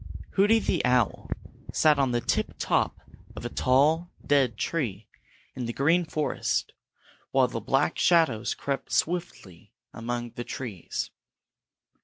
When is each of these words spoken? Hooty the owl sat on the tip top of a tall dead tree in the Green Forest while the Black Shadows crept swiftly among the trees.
Hooty 0.31 0.57
the 0.57 0.83
owl 0.83 1.29
sat 1.71 1.99
on 1.99 2.09
the 2.11 2.21
tip 2.21 2.55
top 2.57 2.99
of 3.35 3.45
a 3.45 3.49
tall 3.49 4.09
dead 4.25 4.57
tree 4.57 5.07
in 5.55 5.67
the 5.67 5.73
Green 5.73 6.05
Forest 6.05 6.73
while 7.29 7.47
the 7.47 7.61
Black 7.61 7.99
Shadows 7.99 8.55
crept 8.55 8.91
swiftly 8.91 9.71
among 9.93 10.31
the 10.31 10.43
trees. 10.43 11.11